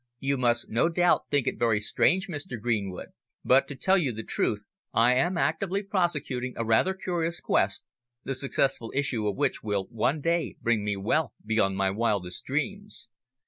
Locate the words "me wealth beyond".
10.83-11.77